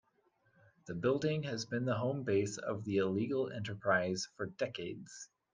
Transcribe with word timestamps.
The 0.87 0.95
building 0.95 1.43
has 1.43 1.67
been 1.67 1.85
the 1.85 1.93
home 1.99 2.23
base 2.23 2.57
of 2.57 2.83
the 2.85 2.97
illegal 2.97 3.51
enterprise 3.51 4.27
for 4.35 4.47
decades. 4.47 5.29